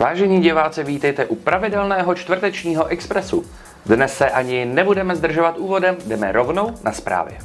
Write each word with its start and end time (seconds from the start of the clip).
Vážení 0.00 0.40
diváci, 0.40 0.84
vítejte 0.84 1.26
u 1.26 1.34
pravidelného 1.34 2.14
čtvrtečního 2.14 2.86
expresu. 2.86 3.44
Dnes 3.86 4.16
se 4.16 4.30
ani 4.30 4.64
nebudeme 4.64 5.16
zdržovat 5.16 5.58
úvodem, 5.58 5.96
jdeme 6.06 6.32
rovnou 6.32 6.74
na 6.84 6.92
zprávy. 6.92 7.38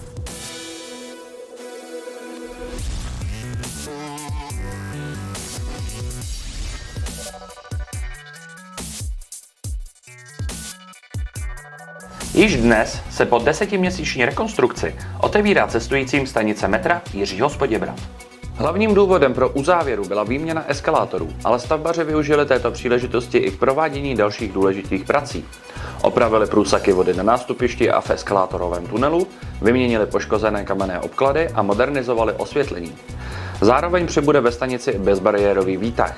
Již 12.33 12.57
dnes 12.57 13.01
se 13.11 13.25
po 13.25 13.39
desetiměsíční 13.39 14.25
rekonstrukci 14.25 14.95
otevírá 15.21 15.67
cestujícím 15.67 16.27
stanice 16.27 16.67
metra 16.67 17.01
Jiřího 17.13 17.49
Spoděbra. 17.49 17.95
Hlavním 18.57 18.93
důvodem 18.93 19.33
pro 19.33 19.49
uzávěru 19.49 20.05
byla 20.05 20.23
výměna 20.23 20.63
eskalátorů, 20.67 21.29
ale 21.43 21.59
stavbaři 21.59 22.03
využili 22.03 22.45
této 22.45 22.71
příležitosti 22.71 23.37
i 23.37 23.51
k 23.51 23.59
provádění 23.59 24.15
dalších 24.15 24.51
důležitých 24.53 25.03
prací. 25.03 25.45
Opravili 26.01 26.47
průsaky 26.47 26.93
vody 26.93 27.13
na 27.13 27.23
nástupišti 27.23 27.91
a 27.91 28.01
v 28.01 28.09
eskalátorovém 28.09 28.87
tunelu, 28.87 29.27
vyměnili 29.61 30.05
poškozené 30.05 30.65
kamenné 30.65 30.99
obklady 30.99 31.49
a 31.49 31.61
modernizovali 31.61 32.33
osvětlení. 32.33 32.95
Zároveň 33.61 34.07
přibude 34.07 34.41
ve 34.41 34.51
stanici 34.51 34.99
bezbariérový 34.99 35.77
výtah. 35.77 36.15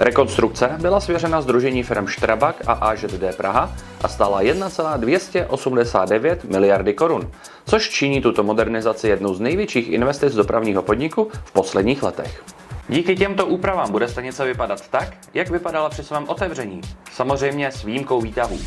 Rekonstrukce 0.00 0.76
byla 0.80 1.00
svěřena 1.00 1.42
Združení 1.42 1.82
firm 1.82 2.06
Štrabak 2.06 2.62
a 2.66 2.72
AŽD 2.72 3.36
Praha 3.36 3.76
a 4.02 4.08
stála 4.08 4.42
1,289 4.42 6.44
miliardy 6.44 6.94
korun, 6.94 7.30
což 7.66 7.90
činí 7.90 8.20
tuto 8.20 8.42
modernizaci 8.42 9.08
jednou 9.08 9.34
z 9.34 9.40
největších 9.40 9.88
investic 9.88 10.34
dopravního 10.34 10.82
podniku 10.82 11.28
v 11.44 11.52
posledních 11.52 12.02
letech. 12.02 12.42
Díky 12.88 13.16
těmto 13.16 13.46
úpravám 13.46 13.92
bude 13.92 14.08
stanice 14.08 14.44
vypadat 14.44 14.88
tak, 14.88 15.14
jak 15.34 15.50
vypadala 15.50 15.88
při 15.88 16.04
svém 16.04 16.28
otevření, 16.28 16.80
samozřejmě 17.12 17.72
s 17.72 17.84
výjimkou 17.84 18.20
výtahů. 18.20 18.58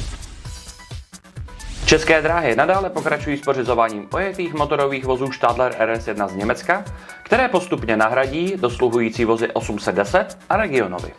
České 1.91 2.21
dráhy 2.21 2.55
nadále 2.55 2.89
pokračují 2.89 3.37
s 3.37 3.41
pořizováním 3.41 4.07
ojetých 4.13 4.53
motorových 4.53 5.05
vozů 5.05 5.31
Stadler 5.31 5.75
RS1 5.79 6.27
z 6.27 6.35
Německa, 6.35 6.85
které 7.23 7.48
postupně 7.48 7.98
nahradí 7.98 8.53
dosluhující 8.57 9.25
vozy 9.25 9.48
810 9.48 10.37
a 10.49 10.57
Regionovi. 10.57 11.11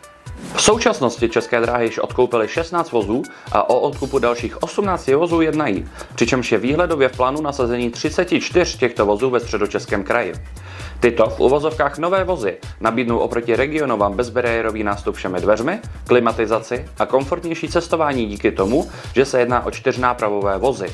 V 0.55 0.61
současnosti 0.61 1.29
České 1.29 1.61
dráhy 1.61 1.85
již 1.85 1.99
odkoupily 1.99 2.47
16 2.47 2.91
vozů 2.91 3.23
a 3.51 3.69
o 3.69 3.79
odkupu 3.79 4.19
dalších 4.19 4.63
18 4.63 5.07
vozů 5.07 5.41
jednají, 5.41 5.87
přičemž 6.15 6.51
je 6.51 6.57
výhledově 6.57 7.09
v 7.09 7.17
plánu 7.17 7.41
nasazení 7.41 7.89
34 7.89 8.77
těchto 8.77 9.05
vozů 9.05 9.29
ve 9.29 9.39
středočeském 9.39 10.03
kraji. 10.03 10.33
Tyto 11.03 11.29
v 11.29 11.39
uvozovkách 11.39 11.97
nové 11.97 12.23
vozy 12.23 12.57
nabídnou 12.79 13.17
oproti 13.17 13.55
regionovám 13.55 14.13
bezbariérový 14.13 14.83
nástup 14.83 15.15
všemi 15.15 15.41
dveřmi, 15.41 15.79
klimatizaci 16.07 16.85
a 16.99 17.05
komfortnější 17.05 17.67
cestování 17.67 18.25
díky 18.25 18.51
tomu, 18.51 18.89
že 19.15 19.25
se 19.25 19.39
jedná 19.39 19.65
o 19.65 19.71
čtyřnápravové 19.71 20.57
vozy. 20.57 20.87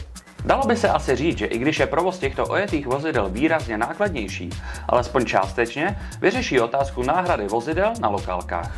Dalo 0.45 0.67
by 0.67 0.77
se 0.77 0.89
asi 0.89 1.15
říct, 1.15 1.37
že 1.37 1.45
i 1.45 1.57
když 1.57 1.79
je 1.79 1.87
provoz 1.87 2.19
těchto 2.19 2.45
ojetých 2.45 2.87
vozidel 2.87 3.29
výrazně 3.29 3.77
nákladnější, 3.77 4.49
alespoň 4.87 5.25
částečně 5.25 5.99
vyřeší 6.21 6.59
otázku 6.59 7.03
náhrady 7.03 7.47
vozidel 7.47 7.93
na 8.01 8.09
lokálkách. 8.09 8.71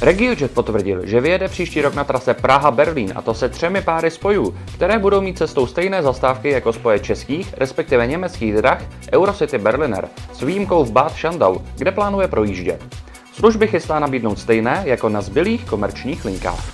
RegioJet 0.00 0.54
potvrdil, 0.54 1.06
že 1.06 1.20
vyjede 1.20 1.48
příští 1.48 1.82
rok 1.82 1.94
na 1.94 2.04
trase 2.04 2.34
Praha-Berlín 2.34 3.12
a 3.14 3.22
to 3.22 3.34
se 3.34 3.48
třemi 3.48 3.82
páry 3.82 4.10
spojů, 4.10 4.56
které 4.74 4.98
budou 4.98 5.20
mít 5.20 5.38
cestou 5.38 5.66
stejné 5.66 6.02
zastávky 6.02 6.50
jako 6.50 6.72
spoje 6.72 6.98
českých, 6.98 7.54
respektive 7.56 8.06
německých 8.06 8.54
drah 8.54 8.82
Eurocity 9.12 9.58
Berliner, 9.58 10.08
s 10.32 10.40
výjimkou 10.40 10.84
v 10.84 10.92
Bad 10.92 11.12
Schandau, 11.12 11.58
kde 11.76 11.92
plánuje 11.92 12.28
projíždět. 12.28 12.84
Služby 13.32 13.66
chystá 13.66 13.98
nabídnout 13.98 14.38
stejné 14.38 14.82
jako 14.84 15.08
na 15.08 15.20
zbylých 15.20 15.64
komerčních 15.64 16.24
linkách. 16.24 16.72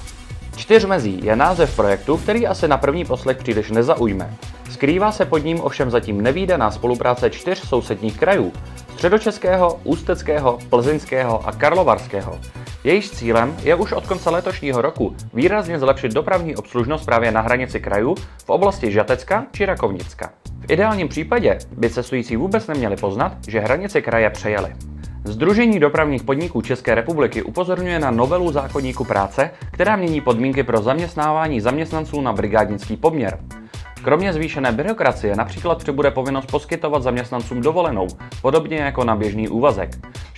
Čtyřmezí 0.56 1.20
je 1.22 1.36
název 1.36 1.76
projektu, 1.76 2.16
který 2.16 2.46
asi 2.46 2.68
na 2.68 2.76
první 2.76 3.04
poslech 3.04 3.36
příliš 3.36 3.70
nezaujme. 3.70 4.36
Skrývá 4.70 5.12
se 5.12 5.24
pod 5.24 5.38
ním 5.38 5.60
ovšem 5.60 5.90
zatím 5.90 6.20
nevýdaná 6.20 6.70
spolupráce 6.70 7.30
čtyř 7.30 7.68
sousedních 7.68 8.18
krajů, 8.18 8.52
středočeského, 8.92 9.80
ústeckého, 9.84 10.58
plzeňského 10.70 11.48
a 11.48 11.52
karlovarského, 11.52 12.38
Jejíž 12.84 13.10
cílem 13.10 13.56
je 13.62 13.74
už 13.74 13.92
od 13.92 14.06
konce 14.06 14.30
letošního 14.30 14.82
roku 14.82 15.16
výrazně 15.34 15.78
zlepšit 15.78 16.12
dopravní 16.12 16.56
obslužnost 16.56 17.06
právě 17.06 17.32
na 17.32 17.40
hranici 17.40 17.80
krajů 17.80 18.14
v 18.44 18.50
oblasti 18.50 18.92
Žatecka 18.92 19.46
či 19.52 19.66
Rakovnicka. 19.66 20.30
V 20.60 20.70
ideálním 20.70 21.08
případě 21.08 21.58
by 21.76 21.90
cestující 21.90 22.36
vůbec 22.36 22.66
neměli 22.66 22.96
poznat, 22.96 23.32
že 23.48 23.60
hranice 23.60 24.00
kraje 24.02 24.30
přejeli. 24.30 24.72
Združení 25.24 25.80
dopravních 25.80 26.22
podniků 26.22 26.62
České 26.62 26.94
republiky 26.94 27.42
upozorňuje 27.42 27.98
na 27.98 28.10
novelu 28.10 28.52
zákonníku 28.52 29.04
práce, 29.04 29.50
která 29.70 29.96
mění 29.96 30.20
podmínky 30.20 30.62
pro 30.62 30.82
zaměstnávání 30.82 31.60
zaměstnanců 31.60 32.20
na 32.20 32.32
brigádnický 32.32 32.96
poměr. 32.96 33.38
Kromě 34.02 34.32
zvýšené 34.32 34.72
byrokracie 34.72 35.36
například 35.36 35.78
přibude 35.78 36.10
povinnost 36.10 36.46
poskytovat 36.46 37.02
zaměstnancům 37.02 37.60
dovolenou, 37.60 38.06
podobně 38.42 38.76
jako 38.76 39.04
na 39.04 39.16
běžný 39.16 39.48
úvazek. 39.48 39.90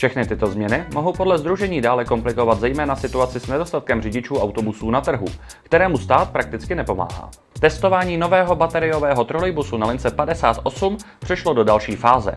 Všechny 0.04 0.26
tyto 0.26 0.46
změny 0.46 0.84
mohou 0.94 1.12
podle 1.12 1.38
združení 1.38 1.80
dále 1.80 2.04
komplikovat 2.04 2.60
zejména 2.60 2.96
situaci 2.96 3.40
s 3.40 3.46
nedostatkem 3.46 4.02
řidičů 4.02 4.36
autobusů 4.36 4.90
na 4.90 5.00
trhu, 5.00 5.26
kterému 5.62 5.98
stát 5.98 6.30
prakticky 6.30 6.74
nepomáhá. 6.74 7.30
Testování 7.60 8.16
nového 8.16 8.56
bateriového 8.56 9.24
trolejbusu 9.24 9.76
na 9.76 9.86
lince 9.86 10.10
58 10.10 10.96
přešlo 11.18 11.54
do 11.54 11.64
další 11.64 11.96
fáze. 11.96 12.34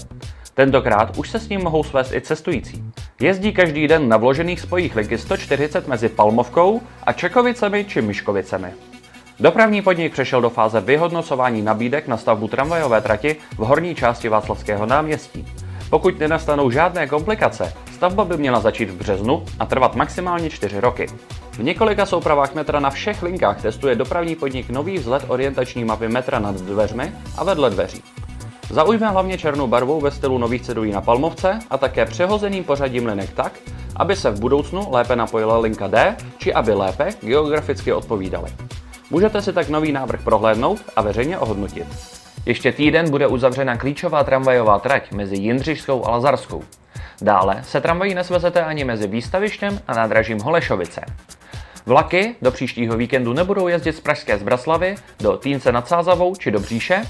Tentokrát 0.53 1.17
už 1.17 1.29
se 1.29 1.39
s 1.39 1.49
ním 1.49 1.61
mohou 1.61 1.83
svést 1.83 2.13
i 2.13 2.21
cestující. 2.21 2.83
Jezdí 3.21 3.53
každý 3.53 3.87
den 3.87 4.09
na 4.09 4.17
vložených 4.17 4.59
spojích 4.59 4.95
linky 4.95 5.17
140 5.17 5.87
mezi 5.87 6.09
Palmovkou 6.09 6.81
a 7.03 7.13
Čekovicemi 7.13 7.85
či 7.85 8.01
Miškovicemi. 8.01 8.73
Dopravní 9.39 9.81
podnik 9.81 10.13
přešel 10.13 10.41
do 10.41 10.49
fáze 10.49 10.81
vyhodnocování 10.81 11.61
nabídek 11.61 12.07
na 12.07 12.17
stavbu 12.17 12.47
tramvajové 12.47 13.01
trati 13.01 13.35
v 13.57 13.57
horní 13.57 13.95
části 13.95 14.29
Václavského 14.29 14.85
náměstí. 14.85 15.45
Pokud 15.89 16.19
nenastanou 16.19 16.69
žádné 16.69 17.07
komplikace, 17.07 17.73
stavba 17.93 18.25
by 18.25 18.37
měla 18.37 18.59
začít 18.59 18.89
v 18.89 18.97
březnu 18.97 19.45
a 19.59 19.65
trvat 19.65 19.95
maximálně 19.95 20.49
4 20.49 20.79
roky. 20.79 21.07
V 21.51 21.63
několika 21.63 22.05
soupravách 22.05 22.55
metra 22.55 22.79
na 22.79 22.89
všech 22.89 23.23
linkách 23.23 23.61
testuje 23.61 23.95
dopravní 23.95 24.35
podnik 24.35 24.69
nový 24.69 24.97
vzhled 24.97 25.23
orientační 25.27 25.83
mapy 25.83 26.07
metra 26.07 26.39
nad 26.39 26.55
dveřmi 26.55 27.11
a 27.37 27.43
vedle 27.43 27.69
dveří. 27.69 28.03
Zaujme 28.69 29.07
hlavně 29.07 29.37
černou 29.37 29.67
barvou 29.67 30.01
ve 30.01 30.11
stylu 30.11 30.37
nových 30.37 30.61
cedulí 30.61 30.91
na 30.91 31.01
Palmovce 31.01 31.59
a 31.69 31.77
také 31.77 32.05
přehozeným 32.05 32.63
pořadím 32.63 33.05
linek 33.05 33.33
tak, 33.33 33.51
aby 33.95 34.15
se 34.15 34.31
v 34.31 34.39
budoucnu 34.39 34.87
lépe 34.91 35.15
napojila 35.15 35.57
linka 35.57 35.87
D, 35.87 36.15
či 36.37 36.53
aby 36.53 36.73
lépe 36.73 37.09
geograficky 37.21 37.93
odpovídaly. 37.93 38.51
Můžete 39.09 39.41
si 39.41 39.53
tak 39.53 39.69
nový 39.69 39.91
návrh 39.91 40.23
prohlédnout 40.23 40.79
a 40.95 41.01
veřejně 41.01 41.37
ohodnotit. 41.37 42.16
Ještě 42.47 42.71
týden 42.71 43.09
bude 43.09 43.27
uzavřena 43.27 43.77
klíčová 43.77 44.23
tramvajová 44.23 44.79
trať 44.79 45.11
mezi 45.11 45.35
Jindřišskou 45.35 46.05
a 46.05 46.09
Lazarskou. 46.11 46.63
Dále 47.21 47.63
se 47.63 47.81
tramvají 47.81 48.15
nesvezete 48.15 48.63
ani 48.63 48.83
mezi 48.83 49.07
výstavištěm 49.07 49.79
a 49.87 49.93
nádražím 49.93 50.39
Holešovice. 50.39 51.01
Vlaky 51.87 52.35
do 52.41 52.51
příštího 52.51 52.97
víkendu 52.97 53.33
nebudou 53.33 53.67
jezdit 53.67 53.93
z 53.93 53.99
Pražské 53.99 54.37
Zbraslavy 54.37 54.95
do 55.19 55.37
Týnce 55.37 55.71
nad 55.71 55.87
Sázavou 55.87 56.35
či 56.35 56.51
do 56.51 56.59
Bříše, 56.59 57.03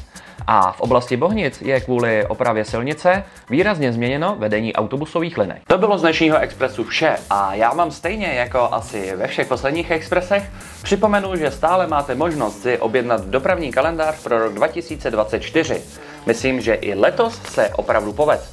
a 0.47 0.71
v 0.71 0.81
oblasti 0.81 1.17
Bohnic 1.17 1.61
je 1.61 1.81
kvůli 1.81 2.25
opravě 2.25 2.65
silnice 2.65 3.23
výrazně 3.49 3.93
změněno 3.93 4.35
vedení 4.39 4.73
autobusových 4.73 5.37
linek. 5.37 5.61
To 5.67 5.77
bylo 5.77 5.97
z 5.97 6.01
dnešního 6.01 6.37
Expressu 6.37 6.83
vše 6.83 7.15
a 7.29 7.53
já 7.53 7.73
mám 7.73 7.91
stejně 7.91 8.27
jako 8.27 8.69
asi 8.71 9.15
ve 9.15 9.27
všech 9.27 9.47
posledních 9.47 9.91
Expresech 9.91 10.43
připomenu, 10.83 11.35
že 11.35 11.51
stále 11.51 11.87
máte 11.87 12.15
možnost 12.15 12.61
si 12.61 12.77
objednat 12.77 13.25
dopravní 13.25 13.71
kalendář 13.71 14.23
pro 14.23 14.39
rok 14.39 14.53
2024. 14.53 15.81
Myslím, 16.25 16.61
že 16.61 16.73
i 16.73 16.93
letos 16.93 17.41
se 17.41 17.69
opravdu 17.69 18.13
poved. 18.13 18.49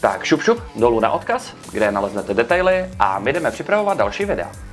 Tak 0.00 0.24
šup 0.24 0.42
šup 0.42 0.62
dolů 0.76 1.00
na 1.00 1.10
odkaz, 1.10 1.54
kde 1.72 1.90
naleznete 1.92 2.34
detaily 2.34 2.86
a 2.98 3.18
my 3.18 3.32
jdeme 3.32 3.50
připravovat 3.50 3.98
další 3.98 4.24
videa. 4.24 4.71